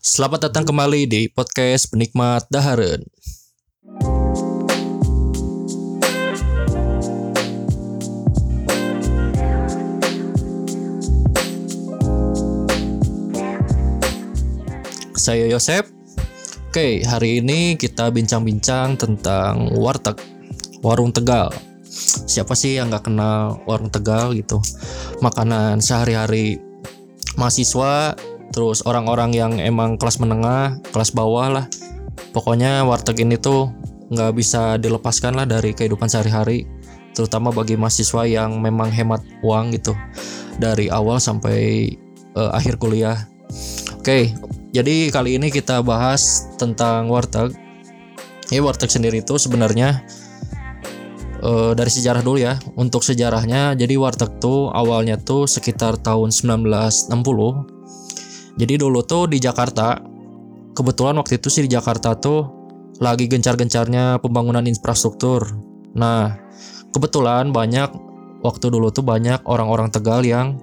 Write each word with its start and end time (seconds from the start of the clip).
Selamat 0.00 0.48
datang 0.48 0.64
kembali 0.64 1.04
di 1.04 1.28
podcast 1.28 1.92
Penikmat 1.92 2.48
Daharen. 2.48 3.04
Saya 15.12 15.44
Yosep. 15.52 15.84
Oke, 16.72 17.04
hari 17.04 17.44
ini 17.44 17.76
kita 17.76 18.08
bincang-bincang 18.08 18.96
tentang 18.96 19.68
warteg, 19.76 20.16
warung 20.80 21.12
Tegal. 21.12 21.52
Siapa 22.24 22.56
sih 22.56 22.80
yang 22.80 22.88
nggak 22.88 23.04
kenal 23.04 23.60
warung 23.68 23.92
Tegal 23.92 24.32
gitu? 24.32 24.64
Makanan 25.20 25.84
sehari-hari 25.84 26.56
mahasiswa, 27.36 28.16
terus 28.50 28.82
orang-orang 28.86 29.30
yang 29.34 29.52
emang 29.58 29.96
kelas 29.96 30.18
menengah, 30.18 30.78
kelas 30.90 31.14
bawah 31.14 31.48
lah. 31.50 31.66
Pokoknya 32.34 32.86
warteg 32.86 33.22
ini 33.22 33.38
tuh 33.38 33.70
nggak 34.10 34.32
bisa 34.34 34.76
dilepaskan 34.78 35.38
lah 35.38 35.46
dari 35.46 35.70
kehidupan 35.70 36.10
sehari-hari, 36.10 36.66
terutama 37.14 37.54
bagi 37.54 37.78
mahasiswa 37.78 38.26
yang 38.26 38.58
memang 38.58 38.90
hemat 38.90 39.22
uang 39.46 39.74
gitu 39.74 39.94
dari 40.58 40.90
awal 40.90 41.22
sampai 41.22 41.94
uh, 42.34 42.50
akhir 42.54 42.76
kuliah. 42.82 43.26
Oke, 43.98 44.34
jadi 44.70 45.10
kali 45.10 45.38
ini 45.38 45.50
kita 45.50 45.82
bahas 45.82 46.50
tentang 46.58 47.10
warteg. 47.10 47.54
Ya 48.50 48.62
warteg 48.62 48.90
sendiri 48.90 49.22
itu 49.22 49.38
sebenarnya 49.38 50.02
uh, 51.42 51.72
dari 51.74 51.90
sejarah 51.90 52.22
dulu 52.22 52.38
ya. 52.38 52.58
Untuk 52.74 53.02
sejarahnya, 53.02 53.74
jadi 53.74 53.94
warteg 53.98 54.38
tuh 54.42 54.70
awalnya 54.70 55.18
tuh 55.18 55.46
sekitar 55.46 55.98
tahun 56.02 56.30
1960. 56.30 57.79
Jadi 58.60 58.76
dulu 58.76 59.00
tuh 59.00 59.24
di 59.24 59.40
Jakarta, 59.40 59.96
kebetulan 60.76 61.16
waktu 61.16 61.40
itu 61.40 61.48
sih 61.48 61.64
di 61.64 61.72
Jakarta 61.72 62.12
tuh 62.12 62.44
lagi 63.00 63.24
gencar-gencarnya 63.24 64.20
pembangunan 64.20 64.68
infrastruktur. 64.68 65.48
Nah, 65.96 66.36
kebetulan 66.92 67.56
banyak 67.56 67.88
waktu 68.44 68.68
dulu 68.68 68.92
tuh 68.92 69.00
banyak 69.00 69.40
orang-orang 69.48 69.88
Tegal 69.88 70.20
yang 70.28 70.60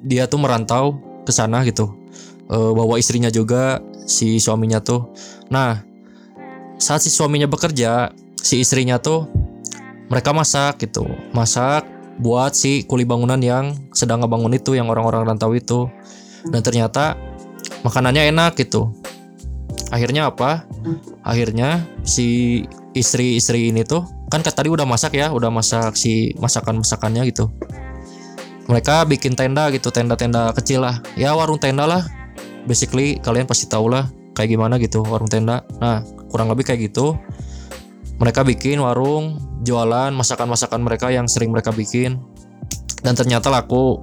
dia 0.00 0.24
tuh 0.24 0.40
merantau 0.40 0.96
ke 1.28 1.32
sana 1.36 1.60
gitu 1.68 1.92
uh, 2.48 2.72
bawa 2.72 2.96
istrinya 2.96 3.28
juga 3.28 3.84
si 4.08 4.40
suaminya 4.40 4.80
tuh. 4.80 5.12
Nah, 5.52 5.84
saat 6.80 7.04
si 7.04 7.12
suaminya 7.12 7.44
bekerja, 7.46 8.10
si 8.40 8.64
istrinya 8.64 8.96
tuh 8.96 9.28
mereka 10.08 10.32
masak 10.32 10.80
gitu, 10.82 11.04
masak 11.36 11.84
buat 12.16 12.56
si 12.56 12.88
kuli 12.88 13.04
bangunan 13.04 13.38
yang 13.38 13.76
sedang 13.92 14.24
ngebangun 14.24 14.56
itu, 14.56 14.74
yang 14.74 14.88
orang-orang 14.88 15.28
rantau 15.28 15.52
itu. 15.52 15.86
Dan 16.46 16.60
ternyata 16.64 17.18
makanannya 17.84 18.32
enak 18.32 18.56
gitu. 18.60 18.92
Akhirnya 19.90 20.30
apa? 20.30 20.64
Akhirnya 21.26 21.84
si 22.06 22.62
istri-istri 22.96 23.70
ini 23.70 23.84
tuh 23.86 24.06
kan 24.30 24.40
tadi 24.40 24.70
udah 24.70 24.86
masak 24.86 25.18
ya, 25.18 25.34
udah 25.34 25.50
masak 25.50 25.98
si 25.98 26.32
masakan-masakannya 26.38 27.26
gitu. 27.28 27.50
Mereka 28.70 29.10
bikin 29.10 29.34
tenda 29.34 29.66
gitu, 29.74 29.90
tenda-tenda 29.90 30.54
kecil 30.54 30.86
lah. 30.86 31.02
Ya 31.18 31.34
warung 31.34 31.58
tenda 31.58 31.90
lah, 31.90 32.06
basically 32.64 33.18
kalian 33.20 33.48
pasti 33.48 33.66
tahu 33.66 33.88
lah 33.90 34.08
kayak 34.34 34.56
gimana 34.56 34.76
gitu 34.80 35.04
warung 35.04 35.28
tenda 35.28 35.64
nah 35.80 36.04
kurang 36.32 36.48
lebih 36.52 36.68
kayak 36.68 36.90
gitu 36.90 37.16
mereka 38.20 38.44
bikin 38.44 38.80
warung 38.80 39.40
jualan 39.64 40.12
masakan-masakan 40.12 40.80
mereka 40.80 41.08
yang 41.12 41.28
sering 41.28 41.52
mereka 41.52 41.72
bikin 41.72 42.20
dan 43.00 43.16
ternyata 43.16 43.48
laku 43.48 44.00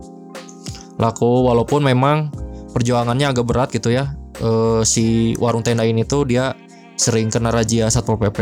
laku 0.97 1.45
walaupun 1.45 1.85
memang 1.85 2.33
perjuangannya 2.73 3.29
agak 3.29 3.45
berat 3.45 3.69
gitu 3.73 3.93
ya. 3.93 4.13
E, 4.37 4.81
si 4.85 5.33
warung 5.37 5.65
tenda 5.65 5.85
ini 5.85 6.05
tuh 6.05 6.25
dia 6.25 6.53
sering 6.97 7.29
kena 7.29 7.53
razia 7.53 7.89
satpol 7.93 8.17
pp 8.17 8.39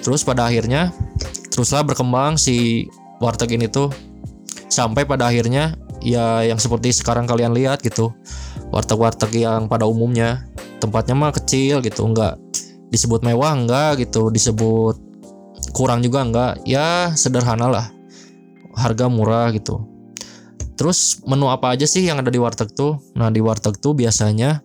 terus 0.00 0.24
pada 0.24 0.48
akhirnya 0.48 0.96
teruslah 1.52 1.84
berkembang 1.84 2.40
si 2.40 2.88
warteg 3.20 3.56
ini 3.56 3.68
tuh. 3.68 3.92
Sampai 4.70 5.02
pada 5.02 5.28
akhirnya 5.28 5.74
ya 6.00 6.46
yang 6.46 6.56
seperti 6.56 6.94
sekarang 6.94 7.26
kalian 7.26 7.52
lihat 7.52 7.82
gitu 7.82 8.14
warteg-warteg 8.70 9.42
yang 9.42 9.66
pada 9.66 9.84
umumnya 9.84 10.46
tempatnya 10.78 11.18
mah 11.18 11.34
kecil 11.34 11.82
gitu 11.82 12.06
enggak 12.06 12.38
disebut 12.88 13.26
mewah 13.26 13.52
enggak 13.52 13.98
gitu 14.06 14.30
disebut 14.30 14.96
kurang 15.74 16.00
juga 16.06 16.22
enggak 16.22 16.52
ya 16.64 17.12
sederhana 17.18 17.66
lah. 17.66 17.86
Harga 18.70 19.10
murah 19.10 19.50
gitu 19.50 19.89
terus 20.80 21.20
menu 21.28 21.52
apa 21.52 21.76
aja 21.76 21.84
sih 21.84 22.08
yang 22.08 22.24
ada 22.24 22.32
di 22.32 22.40
warteg 22.40 22.72
tuh 22.72 22.96
nah 23.12 23.28
di 23.28 23.44
warteg 23.44 23.76
tuh 23.76 23.92
biasanya 23.92 24.64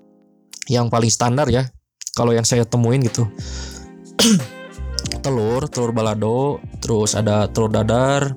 yang 0.71 0.87
paling 0.87 1.11
standar 1.11 1.51
ya 1.51 1.67
kalau 2.15 2.31
yang 2.31 2.47
saya 2.47 2.63
temuin 2.63 3.03
gitu 3.03 3.27
telur 5.27 5.67
telur 5.67 5.91
balado 5.91 6.63
terus 6.79 7.19
ada 7.19 7.51
telur 7.51 7.67
dadar 7.67 8.31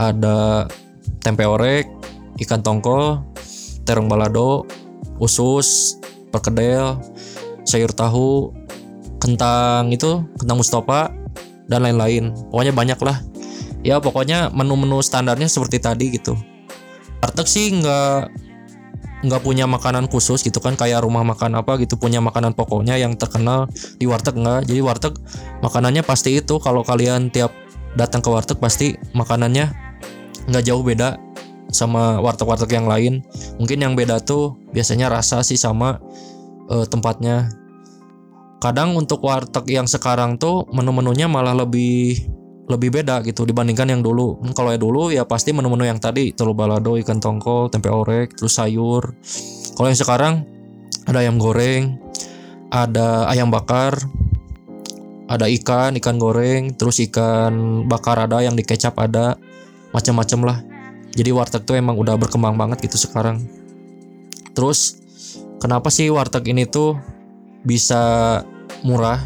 ada 0.00 0.64
tempe 1.20 1.44
orek 1.44 1.84
ikan 2.40 2.64
tongkol 2.64 3.20
terong 3.84 4.08
balado 4.08 4.64
usus, 5.22 5.98
perkedel, 6.34 6.98
sayur 7.62 7.94
tahu, 7.94 8.50
kentang 9.22 9.94
itu, 9.94 10.26
kentang 10.34 10.58
mustopa 10.58 11.14
dan 11.70 11.86
lain-lain. 11.86 12.34
Pokoknya 12.50 12.74
banyak 12.74 12.98
lah. 12.98 13.22
Ya 13.86 14.02
pokoknya 14.02 14.50
menu-menu 14.50 14.98
standarnya 15.02 15.46
seperti 15.46 15.78
tadi 15.78 16.18
gitu. 16.18 16.34
Warteg 17.22 17.46
sih 17.46 17.70
nggak 17.70 18.34
nggak 19.22 19.42
punya 19.46 19.70
makanan 19.70 20.10
khusus 20.10 20.42
gitu 20.42 20.58
kan 20.58 20.74
kayak 20.74 21.06
rumah 21.06 21.22
makan 21.22 21.54
apa 21.54 21.78
gitu 21.78 21.94
punya 21.94 22.18
makanan 22.18 22.58
pokoknya 22.58 22.98
yang 22.98 23.14
terkenal 23.14 23.70
di 24.02 24.10
warteg 24.10 24.34
nggak 24.34 24.66
jadi 24.66 24.82
warteg 24.82 25.14
makanannya 25.62 26.02
pasti 26.02 26.42
itu 26.42 26.58
kalau 26.58 26.82
kalian 26.82 27.30
tiap 27.30 27.54
datang 27.94 28.18
ke 28.18 28.26
warteg 28.26 28.58
pasti 28.58 28.98
makanannya 29.14 29.70
nggak 30.50 30.64
jauh 30.66 30.82
beda 30.82 31.22
sama 31.72 32.20
warteg-warteg 32.20 32.70
yang 32.76 32.86
lain. 32.86 33.24
Mungkin 33.56 33.80
yang 33.80 33.94
beda 33.96 34.20
tuh 34.22 34.60
biasanya 34.70 35.08
rasa 35.08 35.40
sih 35.42 35.56
sama 35.56 35.98
uh, 36.68 36.86
tempatnya. 36.86 37.48
Kadang 38.60 38.94
untuk 38.94 39.24
warteg 39.26 39.66
yang 39.66 39.90
sekarang 39.90 40.38
tuh 40.38 40.68
menu-menunya 40.70 41.26
malah 41.26 41.56
lebih 41.56 42.28
lebih 42.70 42.94
beda 42.94 43.22
gitu 43.26 43.42
dibandingkan 43.42 43.90
yang 43.90 44.02
dulu. 44.02 44.38
Hmm, 44.38 44.54
kalau 44.54 44.70
ya 44.70 44.78
dulu 44.78 45.10
ya 45.10 45.26
pasti 45.26 45.50
menu-menu 45.50 45.86
yang 45.86 45.98
tadi 45.98 46.30
telur 46.34 46.54
balado, 46.54 46.94
ikan 47.00 47.18
tongkol, 47.18 47.68
tempe 47.68 47.90
orek, 47.90 48.38
terus 48.38 48.54
sayur. 48.54 49.14
Kalau 49.74 49.86
yang 49.90 49.98
sekarang 49.98 50.34
ada 51.06 51.18
ayam 51.22 51.36
goreng, 51.42 51.98
ada 52.70 53.26
ayam 53.26 53.50
bakar, 53.50 53.98
ada 55.26 55.50
ikan, 55.50 55.98
ikan 55.98 56.16
goreng, 56.22 56.76
terus 56.78 57.02
ikan 57.02 57.84
bakar 57.90 58.22
ada 58.22 58.38
yang 58.44 58.54
dikecap 58.54 58.94
ada, 58.98 59.34
macam-macam 59.92 60.40
lah 60.42 60.58
jadi 61.12 61.30
warteg 61.30 61.62
tuh 61.68 61.76
emang 61.76 61.96
udah 62.00 62.16
berkembang 62.16 62.56
banget 62.56 62.88
gitu 62.88 62.96
sekarang 62.96 63.44
terus 64.56 65.00
kenapa 65.60 65.92
sih 65.92 66.08
warteg 66.08 66.48
ini 66.48 66.64
tuh 66.64 66.96
bisa 67.62 68.42
murah 68.82 69.20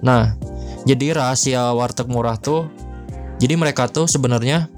nah 0.00 0.38
jadi 0.86 1.18
rahasia 1.18 1.74
warteg 1.74 2.06
murah 2.08 2.38
tuh 2.38 2.70
jadi 3.42 3.58
mereka 3.58 3.90
tuh 3.90 4.08
sebenarnya 4.08 4.70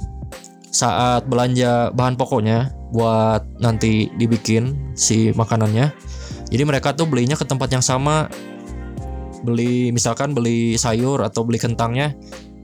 saat 0.68 1.28
belanja 1.28 1.94
bahan 1.94 2.18
pokoknya 2.18 2.72
buat 2.90 3.44
nanti 3.60 4.08
dibikin 4.16 4.96
si 4.96 5.30
makanannya 5.36 5.92
jadi 6.48 6.64
mereka 6.64 6.96
tuh 6.96 7.04
belinya 7.04 7.36
ke 7.36 7.44
tempat 7.44 7.68
yang 7.72 7.84
sama. 7.84 8.28
Beli 9.44 9.94
misalkan 9.94 10.34
beli 10.34 10.74
sayur 10.74 11.22
atau 11.22 11.46
beli 11.46 11.60
kentangnya 11.62 12.16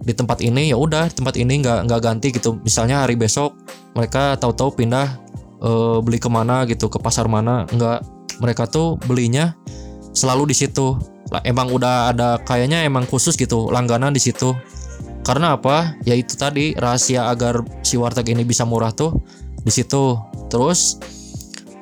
di 0.04 0.12
tempat 0.12 0.42
ini 0.42 0.74
ya 0.74 0.76
udah 0.76 1.08
tempat 1.08 1.38
ini 1.38 1.62
nggak 1.62 1.86
nggak 1.86 2.00
ganti 2.02 2.28
gitu. 2.34 2.58
Misalnya 2.64 3.04
hari 3.04 3.14
besok 3.14 3.54
mereka 3.94 4.34
tahu-tahu 4.40 4.82
pindah 4.82 5.06
uh, 5.62 5.98
beli 6.02 6.18
ke 6.18 6.26
mana 6.26 6.64
gitu 6.66 6.88
ke 6.90 6.98
pasar 6.98 7.28
mana 7.28 7.68
nggak. 7.70 8.00
Mereka 8.42 8.66
tuh 8.66 8.98
belinya 9.06 9.54
selalu 10.10 10.50
di 10.50 10.56
situ 10.58 10.98
emang 11.44 11.72
udah 11.72 12.12
ada 12.12 12.38
kayaknya 12.44 12.84
emang 12.84 13.08
khusus 13.08 13.34
gitu 13.34 13.72
langganan 13.72 14.12
di 14.12 14.20
situ. 14.20 14.52
Karena 15.24 15.56
apa? 15.56 15.96
Ya 16.04 16.12
itu 16.12 16.36
tadi 16.36 16.76
rahasia 16.76 17.32
agar 17.32 17.64
si 17.80 17.96
warteg 17.96 18.28
ini 18.28 18.44
bisa 18.44 18.68
murah 18.68 18.92
tuh 18.92 19.24
di 19.64 19.72
situ. 19.72 20.20
Terus 20.52 21.00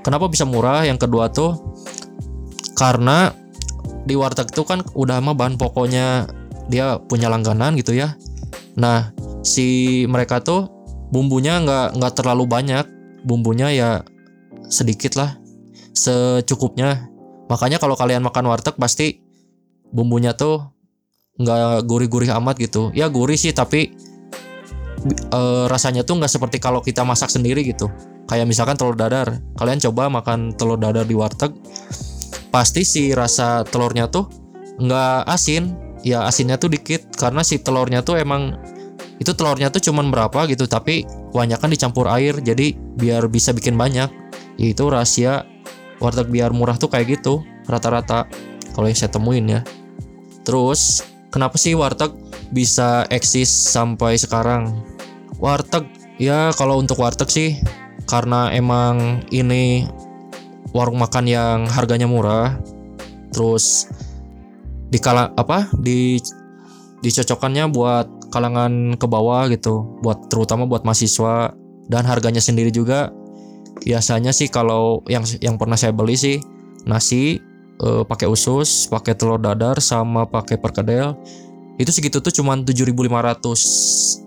kenapa 0.06 0.30
bisa 0.30 0.46
murah? 0.46 0.86
Yang 0.86 1.08
kedua 1.08 1.26
tuh 1.34 1.58
karena 2.78 3.34
di 4.06 4.14
warteg 4.14 4.50
tuh 4.54 4.66
kan 4.66 4.82
udah 4.94 5.18
mah 5.18 5.34
bahan 5.34 5.58
pokoknya 5.58 6.30
dia 6.70 7.02
punya 7.02 7.26
langganan 7.26 7.74
gitu 7.74 7.98
ya. 7.98 8.14
Nah 8.78 9.10
si 9.42 10.02
mereka 10.06 10.38
tuh 10.38 10.70
bumbunya 11.10 11.58
nggak 11.58 11.98
nggak 11.98 12.14
terlalu 12.14 12.46
banyak. 12.46 12.86
Bumbunya 13.26 13.74
ya 13.74 13.90
sedikit 14.70 15.18
lah 15.18 15.38
secukupnya. 15.94 17.10
Makanya 17.50 17.82
kalau 17.82 17.98
kalian 17.98 18.22
makan 18.22 18.48
warteg 18.48 18.78
pasti 18.78 19.21
bumbunya 19.92 20.32
tuh 20.32 20.72
nggak 21.40 21.88
gurih-gurih 21.88 22.32
amat 22.40 22.60
gitu. 22.60 22.92
Ya 22.92 23.08
gurih 23.08 23.36
sih 23.36 23.52
tapi 23.56 23.92
e, 25.08 25.40
rasanya 25.68 26.04
tuh 26.04 26.20
nggak 26.20 26.32
seperti 26.32 26.56
kalau 26.60 26.84
kita 26.84 27.04
masak 27.06 27.32
sendiri 27.32 27.64
gitu. 27.64 27.88
Kayak 28.28 28.48
misalkan 28.48 28.76
telur 28.76 28.96
dadar. 28.96 29.40
Kalian 29.56 29.80
coba 29.80 30.08
makan 30.12 30.56
telur 30.56 30.76
dadar 30.76 31.04
di 31.08 31.16
warteg 31.16 31.52
pasti 32.52 32.84
si 32.84 33.16
rasa 33.16 33.64
telurnya 33.64 34.08
tuh 34.08 34.28
nggak 34.80 35.28
asin. 35.28 35.76
Ya 36.02 36.26
asinnya 36.26 36.58
tuh 36.58 36.66
dikit 36.66 37.14
karena 37.14 37.46
si 37.46 37.62
telurnya 37.62 38.02
tuh 38.02 38.18
emang 38.18 38.58
itu 39.22 39.38
telurnya 39.38 39.70
tuh 39.70 39.78
cuman 39.78 40.10
berapa 40.10 40.50
gitu 40.50 40.66
tapi 40.66 41.06
kebanyakan 41.30 41.70
dicampur 41.70 42.10
air 42.10 42.34
jadi 42.42 42.74
biar 42.74 43.30
bisa 43.30 43.54
bikin 43.54 43.78
banyak. 43.78 44.10
Itu 44.58 44.90
rahasia 44.90 45.46
warteg 46.02 46.26
biar 46.26 46.50
murah 46.50 46.74
tuh 46.74 46.90
kayak 46.90 47.22
gitu 47.22 47.46
rata-rata. 47.70 48.26
Kalau 48.72 48.88
yang 48.88 48.98
saya 48.98 49.12
temuin 49.14 49.46
ya 49.46 49.60
terus 50.42 51.02
kenapa 51.30 51.56
sih 51.56 51.74
warteg 51.74 52.12
bisa 52.52 53.08
eksis 53.08 53.48
sampai 53.48 54.20
sekarang? 54.20 54.82
Warteg 55.42 55.88
ya 56.20 56.52
kalau 56.54 56.78
untuk 56.78 57.00
warteg 57.00 57.28
sih 57.32 57.50
karena 58.06 58.52
emang 58.52 59.24
ini 59.32 59.86
warung 60.76 61.00
makan 61.00 61.24
yang 61.28 61.58
harganya 61.68 62.06
murah 62.08 62.56
terus 63.32 63.88
dikala 64.92 65.32
apa 65.40 65.68
di 65.80 66.20
dicocokkannya 67.02 67.72
buat 67.72 68.06
kalangan 68.30 68.94
ke 68.96 69.06
bawah 69.08 69.48
gitu 69.50 70.00
buat 70.04 70.28
terutama 70.30 70.68
buat 70.68 70.84
mahasiswa 70.86 71.52
dan 71.90 72.06
harganya 72.06 72.40
sendiri 72.40 72.70
juga. 72.70 73.10
Biasanya 73.82 74.30
sih 74.30 74.46
kalau 74.46 75.02
yang 75.10 75.26
yang 75.42 75.58
pernah 75.58 75.74
saya 75.74 75.90
beli 75.90 76.14
sih 76.14 76.38
nasi 76.86 77.42
eh, 77.82 78.02
pakai 78.06 78.30
usus 78.30 78.86
pakai 78.86 79.18
telur 79.18 79.42
dadar 79.42 79.82
sama 79.82 80.24
pakai 80.24 80.56
perkedel. 80.56 81.18
Itu 81.76 81.90
segitu 81.90 82.22
tuh 82.22 82.30
cuma 82.30 82.54
7.500 82.54 84.22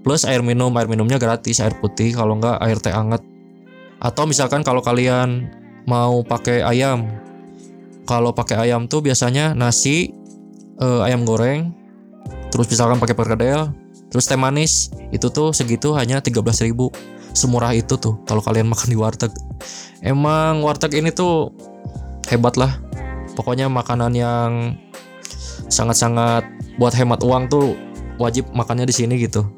plus 0.00 0.22
air 0.24 0.40
minum 0.40 0.72
air 0.78 0.88
minumnya 0.88 1.20
gratis 1.20 1.60
air 1.60 1.76
putih 1.76 2.16
kalau 2.16 2.40
nggak 2.40 2.56
air 2.64 2.78
teh 2.80 2.92
anget 2.92 3.20
atau 4.00 4.24
misalkan 4.24 4.64
kalau 4.64 4.80
kalian 4.80 5.50
mau 5.84 6.24
pakai 6.24 6.64
ayam. 6.64 7.04
Kalau 8.08 8.34
pakai 8.34 8.58
ayam 8.66 8.90
tuh 8.90 9.04
biasanya 9.04 9.54
nasi 9.54 10.10
eh, 10.80 11.00
ayam 11.06 11.22
goreng 11.28 11.76
terus 12.50 12.66
misalkan 12.66 12.98
pakai 12.98 13.14
perkedel 13.14 13.70
terus 14.08 14.26
teh 14.26 14.38
manis. 14.38 14.90
Itu 15.10 15.28
tuh 15.30 15.52
segitu 15.52 15.92
hanya 15.98 16.22
13.000 16.22 16.70
semurah 17.30 17.70
itu 17.74 17.94
tuh 17.98 18.18
kalau 18.26 18.42
kalian 18.42 18.66
makan 18.72 18.88
di 18.88 18.98
warteg. 18.98 19.32
Emang 20.00 20.64
warteg 20.64 20.96
ini 20.96 21.12
tuh 21.12 21.52
hebat 22.30 22.56
lah 22.56 22.89
pokoknya 23.40 23.72
makanan 23.72 24.12
yang 24.12 24.76
sangat-sangat 25.72 26.44
buat 26.76 26.92
hemat 26.92 27.24
uang 27.24 27.48
tuh 27.48 27.72
wajib 28.20 28.44
makannya 28.52 28.84
di 28.84 28.92
sini 28.92 29.16
gitu. 29.16 29.48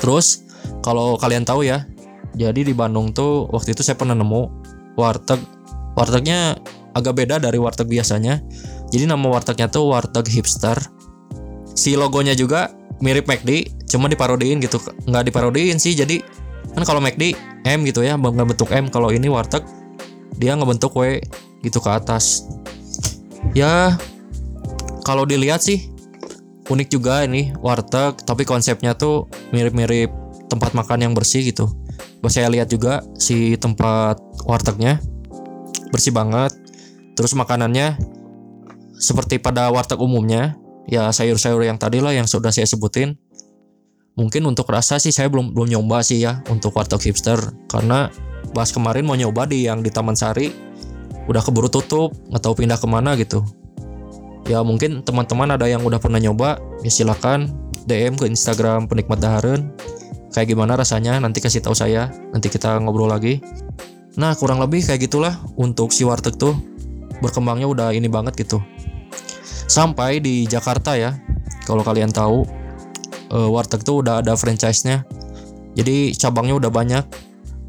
Terus 0.00 0.48
kalau 0.80 1.20
kalian 1.20 1.44
tahu 1.44 1.68
ya 1.68 1.84
jadi 2.32 2.64
di 2.64 2.72
Bandung 2.72 3.12
tuh 3.12 3.44
waktu 3.52 3.76
itu 3.76 3.84
saya 3.84 4.00
pernah 4.00 4.16
nemu 4.16 4.48
warteg. 4.96 5.36
Wartegnya 5.92 6.56
agak 6.96 7.20
beda 7.20 7.36
dari 7.36 7.60
warteg 7.60 7.84
biasanya. 7.84 8.40
Jadi 8.88 9.04
nama 9.04 9.28
wartegnya 9.28 9.68
tuh 9.68 9.92
warteg 9.92 10.24
hipster. 10.32 10.80
Si 11.76 11.92
logonya 11.92 12.32
juga 12.32 12.72
mirip 13.04 13.28
McD 13.28 13.84
cuma 13.92 14.08
diparodiin 14.08 14.64
gitu. 14.64 14.80
Nggak 15.04 15.28
diparodiin 15.28 15.76
sih 15.76 15.92
jadi 15.92 16.24
kan 16.72 16.88
kalau 16.88 17.04
McD 17.04 17.36
M 17.68 17.84
gitu 17.84 18.00
ya 18.00 18.16
nggak 18.16 18.56
bentuk 18.56 18.72
M. 18.72 18.88
Kalau 18.88 19.12
ini 19.12 19.28
warteg 19.28 19.68
dia 20.40 20.56
ngebentuk 20.56 20.96
W 20.96 21.20
gitu 21.60 21.78
ke 21.78 21.90
atas 21.92 22.48
ya 23.52 23.96
kalau 25.02 25.26
dilihat 25.26 25.60
sih 25.60 25.92
unik 26.70 26.88
juga 26.88 27.26
ini 27.26 27.52
warteg 27.58 28.22
tapi 28.22 28.46
konsepnya 28.46 28.94
tuh 28.94 29.26
mirip-mirip 29.50 30.08
tempat 30.52 30.76
makan 30.76 31.08
yang 31.08 31.12
bersih 31.16 31.48
gitu. 31.48 31.68
Saya 32.28 32.46
lihat 32.52 32.70
juga 32.70 33.02
si 33.18 33.58
tempat 33.58 34.20
wartegnya 34.46 35.02
bersih 35.90 36.14
banget. 36.14 36.54
Terus 37.18 37.34
makanannya 37.34 37.98
seperti 38.96 39.42
pada 39.42 39.68
warteg 39.74 39.98
umumnya 39.98 40.54
ya 40.86 41.10
sayur-sayur 41.10 41.66
yang 41.66 41.80
tadi 41.80 41.98
lah 41.98 42.14
yang 42.14 42.30
sudah 42.30 42.54
saya 42.54 42.68
sebutin. 42.68 43.18
Mungkin 44.12 44.44
untuk 44.44 44.68
rasa 44.68 45.00
sih 45.00 45.10
saya 45.10 45.32
belum 45.32 45.56
belum 45.56 45.72
nyoba 45.72 46.04
sih 46.04 46.20
ya 46.20 46.44
untuk 46.52 46.76
warteg 46.76 47.00
hipster. 47.10 47.40
Karena 47.66 48.12
bahas 48.52 48.70
kemarin 48.70 49.08
mau 49.08 49.16
nyoba 49.16 49.48
di 49.48 49.66
yang 49.66 49.80
di 49.80 49.90
Taman 49.90 50.14
Sari 50.14 50.71
udah 51.30 51.42
keburu 51.42 51.70
tutup 51.70 52.14
nggak 52.30 52.42
tahu 52.42 52.54
pindah 52.64 52.78
ke 52.78 52.86
mana 52.88 53.14
gitu. 53.18 53.44
Ya 54.50 54.58
mungkin 54.66 55.06
teman-teman 55.06 55.54
ada 55.54 55.70
yang 55.70 55.86
udah 55.86 56.02
pernah 56.02 56.18
nyoba 56.18 56.58
ya 56.82 56.90
silakan 56.90 57.54
DM 57.86 58.18
ke 58.18 58.26
Instagram 58.26 58.90
penikmat 58.90 59.22
daharen 59.22 59.70
kayak 60.34 60.50
gimana 60.50 60.74
rasanya? 60.74 61.20
Nanti 61.22 61.38
kasih 61.38 61.62
tahu 61.62 61.76
saya. 61.76 62.10
Nanti 62.34 62.50
kita 62.50 62.80
ngobrol 62.82 63.12
lagi. 63.12 63.38
Nah 64.18 64.34
kurang 64.34 64.58
lebih 64.58 64.82
kayak 64.82 65.06
gitulah 65.06 65.38
untuk 65.54 65.94
si 65.94 66.02
warteg 66.02 66.34
tuh. 66.40 66.56
Berkembangnya 67.22 67.70
udah 67.70 67.88
ini 67.94 68.10
banget 68.10 68.34
gitu. 68.42 68.58
Sampai 69.70 70.18
di 70.18 70.44
Jakarta 70.50 70.98
ya 70.98 71.14
kalau 71.62 71.86
kalian 71.86 72.10
tahu 72.10 72.42
uh, 73.30 73.48
warteg 73.48 73.86
tuh 73.86 74.02
udah 74.02 74.24
ada 74.24 74.34
franchise-nya. 74.34 75.06
Jadi 75.78 76.12
cabangnya 76.18 76.58
udah 76.58 76.70
banyak. 76.72 77.04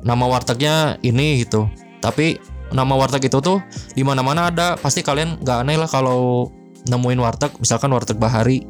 Nama 0.04 0.26
wartegnya 0.28 0.76
ini 1.00 1.46
gitu. 1.46 1.70
Tapi 2.04 2.36
nama 2.74 2.94
warteg 2.98 3.30
itu 3.30 3.40
tuh 3.40 3.62
di 3.94 4.02
mana-mana 4.02 4.50
ada. 4.50 4.76
Pasti 4.76 5.06
kalian 5.06 5.40
nggak 5.40 5.58
aneh 5.64 5.78
lah 5.78 5.88
kalau 5.88 6.50
nemuin 6.90 7.20
warteg. 7.22 7.54
Misalkan 7.62 7.94
warteg 7.94 8.18
Bahari. 8.18 8.66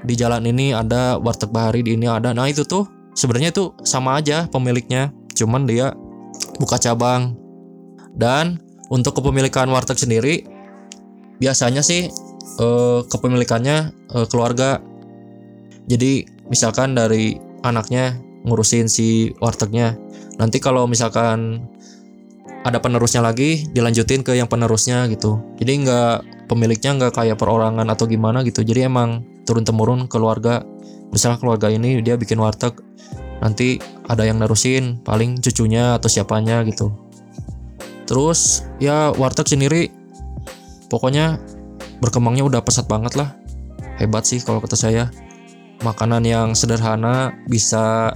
Di 0.00 0.14
jalan 0.16 0.48
ini 0.48 0.72
ada 0.72 1.20
warteg 1.20 1.52
Bahari 1.52 1.84
di 1.84 1.98
ini 1.98 2.08
ada. 2.08 2.32
Nah 2.32 2.48
itu 2.48 2.64
tuh 2.64 2.88
sebenarnya 3.12 3.52
itu 3.52 3.74
sama 3.84 4.16
aja 4.16 4.48
pemiliknya. 4.48 5.12
Cuman 5.36 5.68
dia 5.68 5.92
buka 6.56 6.80
cabang. 6.80 7.36
Dan 8.14 8.58
untuk 8.90 9.20
kepemilikan 9.20 9.70
warteg 9.70 9.98
sendiri 9.98 10.42
biasanya 11.38 11.80
sih 11.80 12.10
uh, 12.58 13.06
kepemilikannya 13.06 13.92
uh, 14.14 14.26
keluarga. 14.26 14.82
Jadi 15.90 16.26
misalkan 16.50 16.94
dari 16.94 17.38
anaknya 17.62 18.18
ngurusin 18.44 18.88
si 18.88 19.32
wartegnya. 19.38 19.96
Nanti 20.40 20.58
kalau 20.58 20.88
misalkan 20.88 21.68
ada 22.60 22.78
penerusnya 22.80 23.24
lagi 23.24 23.64
dilanjutin 23.72 24.20
ke 24.20 24.36
yang 24.36 24.48
penerusnya 24.48 25.08
gitu. 25.08 25.40
Jadi 25.56 25.86
nggak 25.86 26.48
pemiliknya 26.50 26.96
nggak 26.96 27.12
kayak 27.16 27.36
perorangan 27.40 27.88
atau 27.88 28.04
gimana 28.04 28.44
gitu. 28.44 28.60
Jadi 28.60 28.84
emang 28.84 29.24
turun 29.48 29.64
temurun 29.64 30.06
keluarga. 30.06 30.64
Misalnya 31.10 31.42
keluarga 31.42 31.66
ini 31.72 31.98
dia 32.04 32.14
bikin 32.14 32.38
warteg, 32.38 32.78
nanti 33.42 33.82
ada 34.06 34.22
yang 34.22 34.38
nerusin 34.38 35.02
paling 35.02 35.42
cucunya 35.42 35.98
atau 35.98 36.06
siapanya 36.06 36.62
gitu. 36.68 36.94
Terus 38.06 38.62
ya 38.78 39.10
warteg 39.10 39.50
sendiri 39.50 39.90
pokoknya 40.90 41.38
berkembangnya 42.02 42.44
udah 42.46 42.60
pesat 42.62 42.90
banget 42.90 43.14
lah 43.14 43.34
hebat 44.02 44.26
sih 44.26 44.42
kalau 44.42 44.58
kata 44.58 44.74
saya 44.74 45.12
makanan 45.84 46.24
yang 46.26 46.48
sederhana 46.56 47.36
bisa 47.46 48.12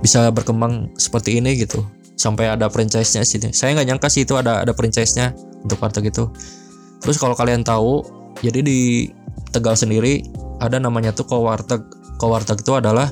bisa 0.00 0.28
berkembang 0.32 0.90
seperti 0.96 1.38
ini 1.38 1.56
gitu 1.60 1.84
sampai 2.16 2.50
ada 2.50 2.66
franchise-nya 2.72 3.22
sih. 3.22 3.38
Saya 3.52 3.76
nggak 3.76 3.86
nyangka 3.92 4.08
sih 4.10 4.24
itu 4.24 4.34
ada 4.34 4.64
ada 4.64 4.72
franchise-nya 4.72 5.36
untuk 5.62 5.78
warteg 5.78 6.08
gitu 6.10 6.32
terus 7.02 7.22
kalau 7.22 7.34
kalian 7.36 7.66
tahu 7.66 8.02
jadi 8.40 8.60
di 8.62 9.10
Tegal 9.54 9.78
sendiri 9.78 10.26
ada 10.60 10.76
namanya 10.76 11.14
tuh 11.16 11.24
Kowarteg 11.24 11.80
Kowarteg 12.20 12.60
itu 12.60 12.72
adalah 12.76 13.08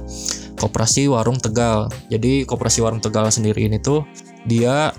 Koperasi 0.61 1.08
Warung 1.08 1.40
Tegal. 1.40 1.88
Jadi 2.12 2.44
Koperasi 2.44 2.84
Warung 2.84 3.00
Tegal 3.00 3.28
sendiri 3.32 3.64
ini 3.64 3.80
tuh 3.80 4.04
dia 4.44 4.92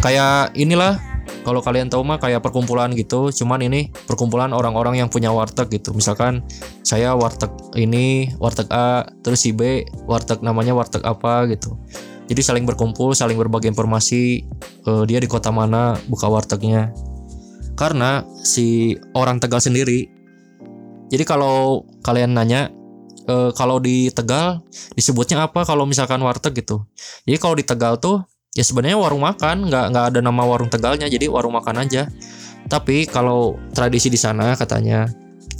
kayak 0.00 0.56
inilah 0.56 0.96
kalau 1.44 1.60
kalian 1.60 1.92
tahu 1.92 2.00
mah 2.00 2.16
kayak 2.16 2.40
perkumpulan 2.40 2.92
gitu. 2.96 3.28
Cuman 3.28 3.60
ini 3.60 3.92
perkumpulan 4.08 4.56
orang-orang 4.56 5.00
yang 5.04 5.12
punya 5.12 5.32
warteg 5.32 5.68
gitu. 5.68 5.92
Misalkan 5.92 6.44
saya 6.80 7.12
warteg 7.12 7.52
ini 7.76 8.32
warteg 8.40 8.68
A 8.72 9.04
terus 9.20 9.44
si 9.44 9.52
B 9.52 9.84
warteg 10.08 10.40
namanya 10.40 10.72
warteg 10.72 11.04
apa 11.04 11.44
gitu 11.52 11.76
jadi 12.28 12.40
saling 12.44 12.68
berkumpul 12.68 13.16
saling 13.16 13.40
berbagi 13.40 13.72
informasi 13.72 14.44
uh, 14.84 15.02
dia 15.08 15.18
di 15.18 15.26
kota 15.26 15.48
mana 15.48 15.96
buka 16.06 16.28
wartegnya. 16.28 16.92
Karena 17.78 18.26
si 18.42 18.98
orang 19.14 19.38
Tegal 19.40 19.62
sendiri 19.62 20.18
jadi 21.08 21.24
kalau 21.24 21.88
kalian 22.04 22.36
nanya 22.36 22.68
uh, 23.28 23.50
kalau 23.56 23.80
di 23.80 24.12
Tegal 24.12 24.60
disebutnya 24.92 25.48
apa 25.48 25.64
kalau 25.64 25.88
misalkan 25.88 26.20
warteg 26.20 26.52
gitu? 26.60 26.84
Jadi 27.24 27.36
kalau 27.40 27.56
di 27.56 27.64
Tegal 27.64 27.96
tuh 27.96 28.20
ya 28.52 28.64
sebenarnya 28.64 29.00
warung 29.00 29.24
makan 29.24 29.72
nggak 29.72 29.84
nggak 29.92 30.04
ada 30.14 30.18
nama 30.24 30.42
warung 30.44 30.72
tegalnya 30.72 31.08
jadi 31.08 31.32
warung 31.32 31.56
makan 31.56 31.80
aja. 31.80 32.12
Tapi 32.68 33.08
kalau 33.08 33.56
tradisi 33.72 34.12
di 34.12 34.20
sana 34.20 34.52
katanya 34.52 35.08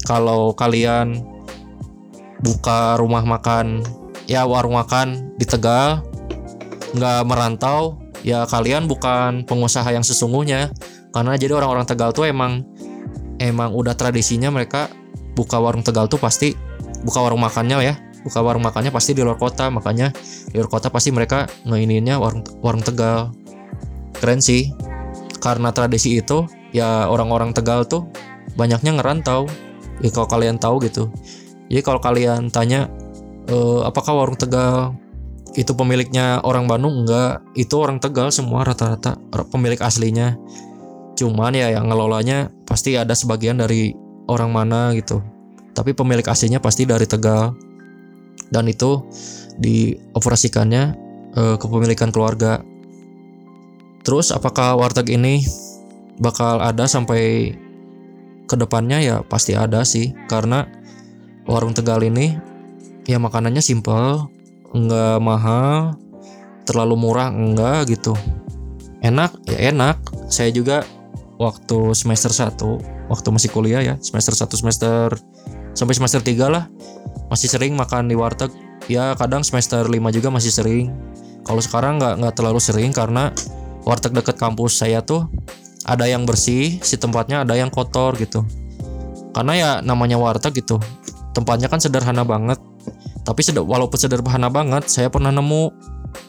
kalau 0.04 0.52
kalian 0.52 1.16
buka 2.44 3.00
rumah 3.00 3.25
makan 3.25 3.80
ya 4.28 4.44
warung 4.44 4.76
makan 4.76 5.32
di 5.40 5.48
Tegal 5.48 6.04
nggak 6.97 7.21
merantau 7.28 8.00
ya 8.25 8.47
kalian 8.49 8.88
bukan 8.88 9.45
pengusaha 9.45 9.87
yang 9.90 10.04
sesungguhnya. 10.04 10.73
Karena 11.09 11.35
jadi 11.40 11.57
orang-orang 11.57 11.88
Tegal 11.88 12.12
tuh 12.12 12.28
emang 12.28 12.64
emang 13.40 13.73
udah 13.73 13.97
tradisinya 13.97 14.52
mereka 14.52 14.92
buka 15.33 15.57
warung 15.59 15.83
Tegal 15.87 16.11
tuh 16.11 16.21
pasti 16.21 16.54
buka 17.02 17.23
warung 17.25 17.42
makannya 17.42 17.76
ya. 17.83 17.95
Buka 18.26 18.42
warung 18.42 18.66
makannya 18.66 18.90
pasti 18.90 19.14
di 19.14 19.23
luar 19.23 19.38
kota 19.38 19.71
makanya 19.71 20.11
di 20.50 20.59
luar 20.59 20.68
kota 20.68 20.90
pasti 20.90 21.14
mereka 21.14 21.47
ngeininnya 21.64 22.18
warung 22.18 22.45
warung 22.61 22.85
Tegal. 22.85 23.33
Keren 24.18 24.42
sih. 24.42 24.71
Karena 25.38 25.71
tradisi 25.71 26.18
itu 26.18 26.50
ya 26.75 27.07
orang-orang 27.07 27.54
Tegal 27.54 27.87
tuh 27.87 28.11
banyaknya 28.59 28.99
ngerantau. 28.99 29.47
Ya 29.99 30.11
kalau 30.14 30.28
kalian 30.30 30.59
tahu 30.59 30.83
gitu. 30.87 31.11
Jadi 31.68 31.83
kalau 31.83 31.99
kalian 31.99 32.49
tanya 32.49 32.87
e, 33.47 33.57
apakah 33.83 34.14
warung 34.14 34.38
Tegal 34.38 34.95
itu 35.57 35.73
pemiliknya 35.73 36.45
orang 36.45 36.69
Bandung? 36.69 37.05
Enggak. 37.05 37.40
Itu 37.57 37.81
orang 37.81 38.02
Tegal 38.02 38.28
semua 38.35 38.67
rata-rata 38.67 39.17
pemilik 39.49 39.81
aslinya. 39.81 40.37
Cuman 41.17 41.57
ya 41.57 41.73
yang 41.73 41.88
ngelolanya 41.88 42.52
pasti 42.69 42.95
ada 42.95 43.17
sebagian 43.17 43.59
dari 43.59 43.97
orang 44.28 44.52
mana 44.52 44.93
gitu. 44.93 45.25
Tapi 45.73 45.97
pemilik 45.97 46.26
aslinya 46.26 46.61
pasti 46.61 46.85
dari 46.85 47.09
Tegal. 47.09 47.57
Dan 48.49 48.69
itu 48.69 49.05
dioperasikannya 49.59 50.83
eh, 51.37 51.57
kepemilikan 51.57 52.12
keluarga. 52.12 52.61
Terus 54.05 54.33
apakah 54.33 54.76
warteg 54.78 55.12
ini 55.12 55.45
bakal 56.21 56.61
ada 56.64 56.88
sampai 56.88 57.52
ke 58.49 58.57
depannya 58.57 59.00
ya 59.00 59.17
pasti 59.25 59.57
ada 59.57 59.83
sih. 59.83 60.12
Karena 60.28 60.69
warung 61.49 61.73
Tegal 61.73 62.05
ini 62.05 62.37
ya 63.09 63.17
makanannya 63.17 63.64
simple 63.64 64.38
enggak 64.75 65.18
mahal. 65.22 65.96
Terlalu 66.64 66.94
murah? 67.00 67.32
Enggak 67.32 67.88
gitu. 67.88 68.12
Enak? 69.00 69.32
Ya 69.48 69.72
enak. 69.72 70.00
Saya 70.28 70.52
juga 70.52 70.84
waktu 71.38 71.94
semester 71.94 72.34
1 72.34 73.08
waktu 73.08 73.28
masih 73.30 73.50
kuliah 73.54 73.80
ya 73.80 73.94
semester 74.02 74.34
1 74.34 74.58
semester 74.58 75.06
sampai 75.72 75.94
semester 75.94 76.18
3 76.18 76.50
lah 76.50 76.66
masih 77.30 77.48
sering 77.48 77.78
makan 77.78 78.10
di 78.10 78.18
warteg. 78.18 78.50
Ya 78.90 79.12
kadang 79.14 79.44
semester 79.44 79.84
5 79.84 79.94
juga 80.10 80.28
masih 80.32 80.50
sering. 80.50 80.90
Kalau 81.44 81.60
sekarang 81.62 82.00
nggak 82.00 82.25
nggak 82.25 82.34
terlalu 82.34 82.60
sering 82.60 82.90
karena 82.90 83.30
warteg 83.84 84.12
dekat 84.16 84.37
kampus 84.37 84.80
saya 84.80 85.00
tuh 85.04 85.28
ada 85.84 86.04
yang 86.04 86.28
bersih 86.28 86.80
si 86.80 86.96
tempatnya 86.96 87.44
ada 87.44 87.54
yang 87.54 87.68
kotor 87.70 88.16
gitu. 88.16 88.44
Karena 89.32 89.52
ya 89.54 89.70
namanya 89.84 90.16
warteg 90.18 90.56
gitu. 90.58 90.80
Tempatnya 91.37 91.68
kan 91.70 91.78
sederhana 91.78 92.25
banget 92.25 92.58
tapi 93.28 93.44
walaupun 93.52 94.00
sederhana 94.00 94.49
banget 94.49 94.88
saya 94.88 95.12
pernah 95.12 95.28
nemu 95.28 95.68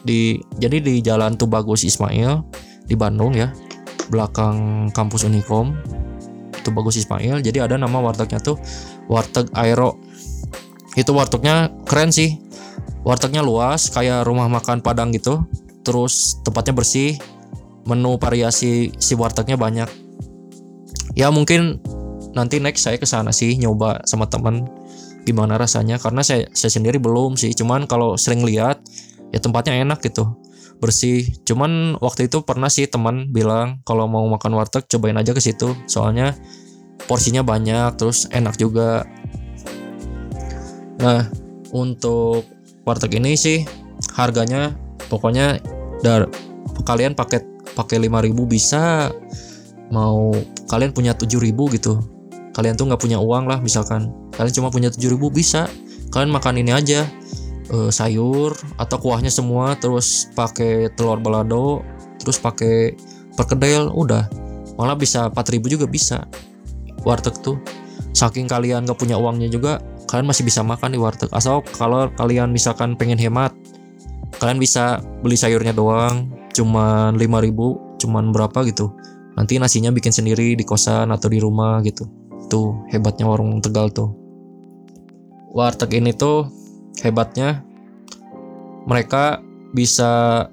di 0.04 0.36
jadi 0.60 0.84
di 0.84 1.00
jalan 1.00 1.40
Tubagus 1.40 1.88
Ismail 1.88 2.44
di 2.84 2.92
Bandung 2.92 3.32
ya 3.32 3.48
belakang 4.12 4.90
kampus 4.92 5.24
Unikom 5.24 5.72
itu 6.60 6.68
bagus 6.70 7.00
Ismail. 7.00 7.40
Jadi 7.40 7.58
ada 7.64 7.80
nama 7.80 7.96
wartegnya 7.96 8.36
tuh 8.44 8.60
warteg 9.08 9.48
Aero. 9.56 9.96
Itu 10.94 11.16
wartegnya 11.16 11.72
keren 11.88 12.12
sih. 12.12 12.36
Wartegnya 13.00 13.40
luas 13.40 13.88
kayak 13.88 14.28
rumah 14.28 14.46
makan 14.52 14.84
Padang 14.84 15.10
gitu. 15.16 15.48
Terus 15.80 16.36
tempatnya 16.44 16.76
bersih 16.76 17.16
menu 17.88 18.20
variasi 18.20 18.92
si 19.00 19.12
wartegnya 19.16 19.56
banyak. 19.56 19.88
Ya 21.16 21.32
mungkin 21.32 21.80
nanti 22.36 22.60
next 22.60 22.84
saya 22.84 23.00
ke 23.00 23.08
sana 23.08 23.32
sih 23.32 23.56
nyoba 23.56 24.04
sama 24.04 24.28
teman 24.28 24.68
gimana 25.24 25.60
rasanya 25.60 26.00
karena 26.00 26.24
saya 26.24 26.48
saya 26.52 26.72
sendiri 26.72 26.96
belum 26.96 27.36
sih. 27.36 27.52
Cuman 27.52 27.84
kalau 27.84 28.16
sering 28.16 28.44
lihat 28.44 28.80
ya 29.30 29.38
tempatnya 29.38 29.80
enak 29.80 30.00
gitu 30.04 30.26
bersih. 30.80 31.28
Cuman 31.44 32.00
waktu 32.00 32.26
itu 32.26 32.40
pernah 32.42 32.72
sih 32.72 32.88
teman 32.88 33.28
bilang 33.30 33.84
kalau 33.84 34.08
mau 34.08 34.24
makan 34.26 34.56
warteg 34.56 34.88
cobain 34.88 35.20
aja 35.20 35.36
ke 35.36 35.40
situ 35.40 35.76
soalnya 35.84 36.32
porsinya 37.04 37.44
banyak 37.44 37.94
terus 38.00 38.26
enak 38.32 38.56
juga. 38.56 39.04
Nah 40.98 41.28
untuk 41.70 42.48
warteg 42.88 43.20
ini 43.20 43.36
sih 43.36 43.68
harganya 44.16 44.74
pokoknya 45.12 45.60
dar 46.00 46.32
kalian 46.88 47.12
paket 47.12 47.44
pakai 47.76 48.00
5000 48.00 48.32
bisa 48.48 49.12
mau 49.92 50.32
kalian 50.72 50.96
punya 50.96 51.12
7000 51.12 51.76
gitu. 51.76 52.00
Kalian 52.50 52.74
tuh 52.74 52.88
nggak 52.88 53.00
punya 53.00 53.20
uang 53.20 53.46
lah 53.46 53.62
misalkan 53.62 54.10
kalian 54.40 54.56
cuma 54.56 54.72
punya 54.72 54.88
7000 54.88 55.20
bisa. 55.28 55.68
Kalian 56.08 56.32
makan 56.32 56.64
ini 56.64 56.72
aja. 56.72 57.04
Uh, 57.68 57.92
sayur 57.92 58.56
atau 58.80 58.98
kuahnya 58.98 59.30
semua 59.30 59.78
terus 59.78 60.26
pakai 60.34 60.90
telur 60.98 61.22
balado 61.22 61.84
terus 62.16 62.40
pakai 62.40 62.96
perkedel 63.36 63.92
udah. 63.92 64.32
Malah 64.80 64.96
bisa 64.96 65.28
4000 65.28 65.76
juga 65.76 65.84
bisa. 65.84 66.24
Warteg 67.04 67.36
tuh. 67.44 67.60
Saking 68.16 68.48
kalian 68.48 68.88
gak 68.88 68.96
punya 68.96 69.20
uangnya 69.20 69.52
juga 69.52 69.76
kalian 70.08 70.26
masih 70.26 70.48
bisa 70.48 70.64
makan 70.64 70.96
di 70.96 70.98
warteg. 70.98 71.28
Asal 71.36 71.60
kalau 71.76 72.08
kalian 72.16 72.48
misalkan 72.48 72.96
pengen 72.96 73.20
hemat 73.20 73.52
kalian 74.40 74.56
bisa 74.56 75.04
beli 75.20 75.36
sayurnya 75.36 75.76
doang 75.76 76.32
cuman 76.56 77.12
5000 77.20 78.00
cuman 78.00 78.24
berapa 78.32 78.64
gitu. 78.72 78.88
Nanti 79.36 79.60
nasinya 79.60 79.92
bikin 79.92 80.16
sendiri 80.16 80.56
di 80.56 80.64
kosan 80.64 81.12
atau 81.12 81.28
di 81.28 81.38
rumah 81.44 81.84
gitu. 81.84 82.08
Tuh 82.48 82.88
hebatnya 82.88 83.28
warung 83.28 83.60
tegal 83.60 83.92
tuh 83.92 84.19
warteg 85.50 85.98
ini 85.98 86.14
tuh 86.14 86.46
hebatnya. 87.02 87.62
Mereka 88.86 89.42
bisa 89.74 90.46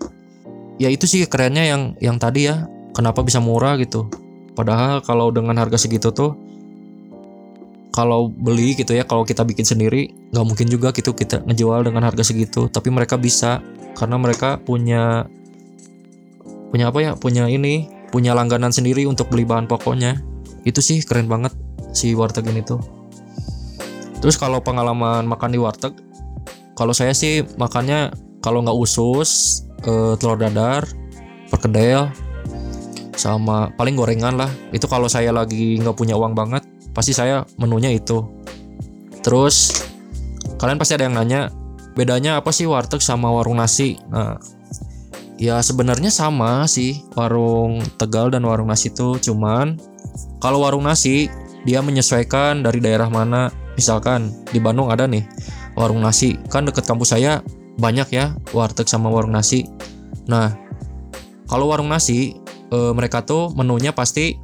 ya 0.78 0.90
itu 0.92 1.10
sih 1.10 1.26
kerennya 1.26 1.64
yang 1.66 1.82
yang 2.02 2.18
tadi 2.18 2.50
ya. 2.50 2.66
Kenapa 2.94 3.22
bisa 3.22 3.38
murah 3.38 3.78
gitu? 3.78 4.10
Padahal 4.58 5.06
kalau 5.06 5.30
dengan 5.30 5.54
harga 5.54 5.78
segitu 5.78 6.10
tuh 6.10 6.34
kalau 7.94 8.30
beli 8.30 8.78
gitu 8.78 8.94
ya 8.94 9.06
kalau 9.06 9.26
kita 9.26 9.42
bikin 9.42 9.66
sendiri 9.66 10.14
nggak 10.30 10.46
mungkin 10.46 10.70
juga 10.70 10.94
gitu 10.94 11.14
kita 11.14 11.46
ngejual 11.46 11.86
dengan 11.86 12.06
harga 12.10 12.26
segitu. 12.26 12.66
Tapi 12.70 12.90
mereka 12.90 13.16
bisa 13.22 13.62
karena 13.94 14.18
mereka 14.18 14.58
punya 14.58 15.30
punya 16.74 16.90
apa 16.90 17.00
ya? 17.06 17.12
Punya 17.14 17.46
ini 17.46 17.90
punya 18.10 18.34
langganan 18.34 18.74
sendiri 18.74 19.06
untuk 19.06 19.30
beli 19.30 19.46
bahan 19.46 19.70
pokoknya. 19.70 20.18
Itu 20.66 20.82
sih 20.82 21.06
keren 21.06 21.30
banget 21.30 21.54
si 21.94 22.18
warteg 22.18 22.50
ini 22.50 22.66
tuh 22.66 22.97
terus 24.20 24.36
kalau 24.36 24.62
pengalaman 24.64 25.26
makan 25.26 25.54
di 25.54 25.60
warteg 25.62 25.94
kalau 26.78 26.94
saya 26.94 27.14
sih 27.18 27.42
makannya 27.58 28.14
kalau 28.42 28.62
nggak 28.62 28.78
usus 28.78 29.62
uh, 29.90 30.14
telur 30.18 30.38
dadar 30.38 30.86
perkedel 31.50 32.08
sama 33.18 33.74
paling 33.74 33.98
gorengan 33.98 34.38
lah. 34.38 34.52
Itu 34.70 34.86
kalau 34.86 35.10
saya 35.10 35.34
lagi 35.34 35.82
nggak 35.82 35.98
punya 35.98 36.14
uang 36.14 36.38
banget 36.38 36.64
pasti 36.94 37.12
saya 37.18 37.44
menunya 37.58 37.90
itu. 37.90 38.24
Terus 39.26 39.74
kalian 40.62 40.78
pasti 40.78 40.94
ada 40.96 41.10
yang 41.10 41.18
nanya 41.18 41.50
bedanya 41.98 42.38
apa 42.38 42.54
sih 42.54 42.70
warteg 42.70 43.02
sama 43.02 43.34
warung 43.34 43.58
nasi? 43.58 43.98
Nah 44.14 44.38
ya 45.42 45.58
sebenarnya 45.62 46.14
sama 46.14 46.70
sih 46.70 47.02
warung 47.18 47.82
tegal 47.98 48.30
dan 48.30 48.46
warung 48.46 48.70
nasi 48.70 48.94
itu. 48.94 49.18
Cuman 49.18 49.82
kalau 50.38 50.62
warung 50.62 50.86
nasi 50.86 51.28
dia 51.66 51.82
menyesuaikan 51.82 52.62
dari 52.62 52.80
daerah 52.80 53.10
mana 53.10 53.50
misalkan 53.78 54.34
di 54.50 54.58
Bandung 54.58 54.90
ada 54.90 55.06
nih 55.06 55.24
warung 55.78 56.02
nasi. 56.02 56.36
Kan 56.50 56.66
deket 56.66 56.90
kampus 56.90 57.14
saya 57.14 57.46
banyak 57.78 58.10
ya 58.10 58.34
warteg 58.52 58.90
sama 58.90 59.08
warung 59.14 59.32
nasi. 59.32 59.70
Nah 60.26 60.58
kalau 61.46 61.70
warung 61.70 61.88
nasi 61.94 62.36
e, 62.74 62.78
mereka 62.92 63.22
tuh 63.24 63.54
menunya 63.54 63.94
pasti 63.94 64.36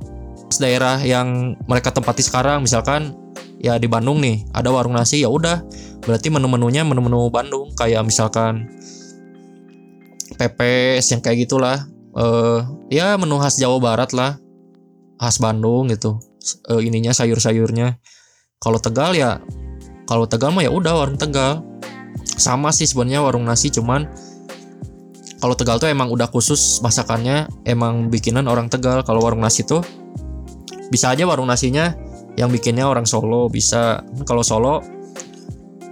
daerah 0.62 1.02
yang 1.02 1.58
mereka 1.66 1.90
tempati 1.90 2.22
sekarang. 2.22 2.62
Misalkan 2.62 3.18
ya 3.58 3.82
di 3.82 3.90
Bandung 3.90 4.22
nih 4.22 4.46
ada 4.54 4.70
warung 4.70 4.94
nasi 4.94 5.25
ya 5.25 5.34
udah. 5.34 5.66
Berarti 6.06 6.30
menu-menunya 6.30 6.86
menu-menu 6.86 7.34
Bandung 7.34 7.74
kayak 7.74 8.06
misalkan 8.06 8.70
pepes 10.38 11.10
yang 11.10 11.20
kayak 11.25 11.50
gitulah. 11.50 11.90
E, 12.13 12.25
ya 12.94 13.18
menu 13.18 13.42
khas 13.42 13.58
Jawa 13.58 13.82
Barat 13.82 14.13
lah 14.13 14.38
khas 15.18 15.42
Bandung 15.42 15.90
gitu. 15.90 16.22
E, 16.70 16.86
ininya 16.86 17.10
sayur-sayurnya 17.10 17.98
kalau 18.63 18.79
Tegal 18.79 19.12
ya 19.12 19.43
kalau 20.08 20.27
Tegal 20.27 20.51
mah 20.51 20.63
ya 20.63 20.72
udah 20.72 20.93
warung 21.03 21.20
Tegal. 21.20 21.63
Sama 22.24 22.72
sih 22.74 22.88
sebenarnya 22.88 23.24
warung 23.24 23.46
nasi 23.46 23.70
cuman 23.70 24.08
kalau 25.39 25.60
Tegal 25.60 25.75
tuh 25.75 25.91
emang 25.91 26.08
udah 26.08 26.32
khusus 26.32 26.79
masakannya 26.79 27.51
emang 27.67 28.08
bikinan 28.08 28.48
orang 28.48 28.72
Tegal. 28.72 29.03
Kalau 29.03 29.24
warung 29.24 29.43
nasi 29.43 29.63
tuh 29.63 29.84
bisa 30.88 31.12
aja 31.12 31.27
warung 31.27 31.50
nasinya 31.50 31.91
yang 32.39 32.51
bikinnya 32.51 32.88
orang 32.88 33.03
Solo 33.03 33.48
bisa. 33.51 34.03
Kalau 34.24 34.43
Solo 34.43 34.84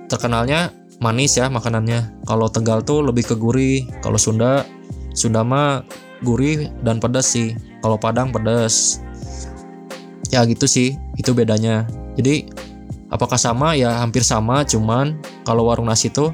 terkenalnya 0.08 0.72
manis 1.04 1.36
ya 1.36 1.51
makanannya. 1.51 2.24
Kalau 2.28 2.48
Tegal 2.48 2.84
tuh 2.84 3.04
lebih 3.04 3.32
ke 3.32 3.36
gurih. 3.36 3.88
Kalau 4.00 4.20
Sunda 4.20 4.63
Sunda 5.12 5.44
mah 5.44 5.84
gurih 6.24 6.72
dan 6.84 7.00
pedas 7.04 7.32
sih. 7.32 7.56
Kalau 7.84 8.00
Padang 8.00 8.32
pedas 8.32 9.04
ya 10.32 10.44
gitu 10.48 10.66
sih. 10.66 10.98
Itu 11.20 11.36
bedanya. 11.36 11.86
Jadi 12.16 12.48
apakah 13.12 13.38
sama? 13.38 13.76
Ya 13.78 14.00
hampir 14.00 14.24
sama. 14.24 14.64
Cuman 14.64 15.20
kalau 15.44 15.68
warung 15.68 15.92
nasi 15.92 16.08
tuh 16.10 16.34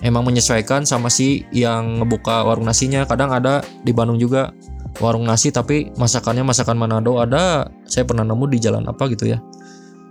emang 0.00 0.24
menyesuaikan 0.24 0.84
sama 0.88 1.12
si 1.12 1.44
yang 1.52 2.02
ngebuka 2.02 2.42
warung 2.42 2.66
nasinya. 2.66 3.04
Kadang 3.04 3.30
ada 3.30 3.62
di 3.84 3.92
Bandung 3.92 4.16
juga 4.16 4.50
warung 4.98 5.28
nasi 5.28 5.52
tapi 5.52 5.92
masakannya 5.94 6.42
masakan 6.42 6.76
Manado 6.80 7.20
ada. 7.20 7.68
Saya 7.84 8.08
pernah 8.08 8.24
nemu 8.24 8.44
di 8.50 8.58
jalan 8.58 8.88
apa 8.88 9.06
gitu 9.12 9.28
ya. 9.28 9.38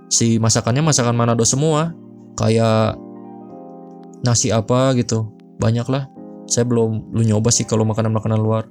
Si 0.08 0.38
masakannya 0.38 0.86
masakan 0.86 1.18
Manado 1.18 1.44
semua. 1.44 1.92
Kayak 2.38 3.02
nasi 4.22 4.54
apa 4.54 4.94
gitu. 4.94 5.34
Banyak 5.56 5.88
lah 5.88 6.16
saya 6.46 6.66
belum 6.66 7.14
belum 7.14 7.26
nyoba 7.26 7.50
sih 7.50 7.66
kalau 7.66 7.84
makanan 7.86 8.14
makanan 8.14 8.40
luar. 8.40 8.70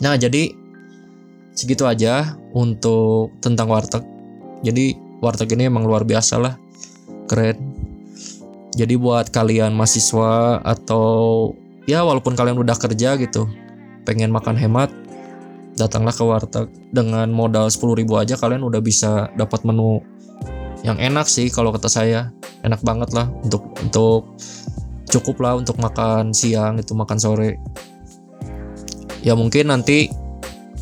Nah 0.00 0.14
jadi 0.16 0.54
segitu 1.54 1.86
aja 1.86 2.38
untuk 2.54 3.34
tentang 3.42 3.70
warteg. 3.70 4.04
Jadi 4.64 4.96
warteg 5.20 5.52
ini 5.54 5.68
emang 5.68 5.86
luar 5.86 6.04
biasa 6.04 6.40
lah. 6.40 6.54
Keren. 7.28 7.58
Jadi 8.74 8.94
buat 8.94 9.34
kalian 9.34 9.74
mahasiswa 9.74 10.62
atau 10.62 11.50
ya 11.90 12.06
walaupun 12.06 12.38
kalian 12.38 12.54
udah 12.54 12.78
kerja 12.78 13.18
gitu 13.18 13.50
pengen 14.06 14.30
makan 14.30 14.54
hemat 14.54 14.94
datanglah 15.74 16.14
ke 16.14 16.22
warteg. 16.22 16.66
Dengan 16.90 17.30
modal 17.30 17.70
10.000 17.70 18.06
aja 18.20 18.34
kalian 18.38 18.62
udah 18.66 18.80
bisa 18.82 19.30
dapat 19.34 19.62
menu 19.66 20.02
yang 20.86 20.96
enak 20.96 21.28
sih 21.28 21.48
kalau 21.52 21.74
kata 21.74 21.88
saya. 21.88 22.30
Enak 22.60 22.84
banget 22.84 23.16
lah 23.16 23.32
untuk 23.40 23.72
untuk 23.80 24.36
cukup 25.08 25.36
lah 25.40 25.54
untuk 25.56 25.80
makan 25.80 26.30
siang 26.36 26.78
itu 26.78 26.92
makan 26.92 27.18
sore. 27.18 27.56
Ya 29.20 29.36
mungkin 29.36 29.68
nanti 29.72 30.08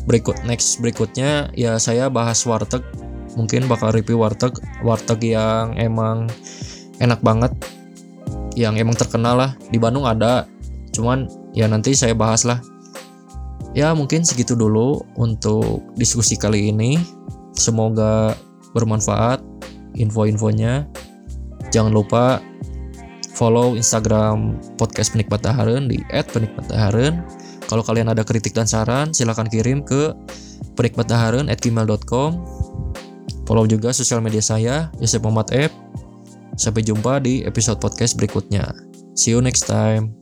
berikut 0.05 0.39
next 0.47 0.79
berikutnya 0.79 1.51
ya 1.55 1.75
saya 1.81 2.07
bahas 2.07 2.43
warteg. 2.45 2.83
Mungkin 3.37 3.69
bakal 3.71 3.95
review 3.95 4.19
warteg. 4.19 4.55
Warteg 4.83 5.19
yang 5.23 5.75
emang 5.79 6.27
enak 6.99 7.19
banget. 7.23 7.53
Yang 8.57 8.83
emang 8.83 8.95
terkenal 8.97 9.35
lah. 9.37 9.51
Di 9.69 9.77
Bandung 9.79 10.03
ada. 10.03 10.49
Cuman 10.91 11.29
ya 11.55 11.69
nanti 11.69 11.95
saya 11.95 12.11
bahas 12.17 12.43
lah. 12.43 12.59
Ya 13.77 13.93
mungkin 13.93 14.25
segitu 14.25 14.57
dulu 14.57 15.05
untuk 15.15 15.85
diskusi 15.95 16.35
kali 16.35 16.73
ini. 16.73 16.97
Semoga 17.53 18.33
bermanfaat 18.73 19.39
info-infonya. 19.93 20.89
Jangan 21.69 21.93
lupa 21.93 22.41
follow 23.37 23.77
Instagram 23.77 24.57
podcast 24.75 25.13
penikmat 25.15 25.45
Daharen 25.45 25.87
di 25.87 26.01
@penikmatdaharen. 26.11 27.38
Kalau 27.69 27.85
kalian 27.85 28.09
ada 28.09 28.25
kritik 28.25 28.57
dan 28.57 28.65
saran, 28.65 29.13
silahkan 29.13 29.45
kirim 29.45 29.85
ke 29.85 30.09
penikmatdaharen@gmail.com. 30.73 32.31
Follow 33.45 33.65
juga 33.69 33.93
sosial 33.93 34.25
media 34.25 34.41
saya, 34.41 34.89
Yosef 34.97 35.21
Muhammad 35.21 35.53
F. 35.53 35.71
Sampai 36.57 36.81
jumpa 36.81 37.21
di 37.21 37.45
episode 37.45 37.77
podcast 37.77 38.17
berikutnya. 38.17 38.65
See 39.13 39.37
you 39.37 39.39
next 39.39 39.69
time. 39.69 40.18